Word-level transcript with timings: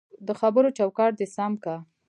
دخبرو 0.27 0.69
چوکاټ 0.77 1.11
دی 1.19 1.27
سم 1.35 1.53
که 1.63 1.75